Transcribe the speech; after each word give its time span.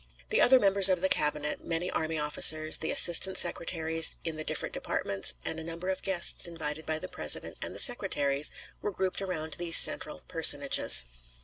The 0.31 0.41
other 0.41 0.59
members 0.59 0.89
of 0.89 0.99
the 1.01 1.09
Cabinet, 1.09 1.63
many 1.63 1.91
army 1.91 2.17
officers, 2.17 2.77
the 2.79 2.89
assistant 2.89 3.37
secretaries 3.37 4.15
in 4.23 4.35
the 4.35 4.43
different 4.43 4.73
departments, 4.73 5.35
and 5.45 5.59
a 5.59 5.63
number 5.63 5.89
of 5.89 6.01
guests 6.01 6.47
invited 6.47 6.87
by 6.87 6.97
the 6.97 7.07
President 7.07 7.57
and 7.61 7.75
the 7.75 7.79
secretaries, 7.79 8.49
were 8.81 8.89
grouped 8.89 9.21
around 9.21 9.53
these 9.59 9.77
central 9.77 10.23
personages. 10.27 11.05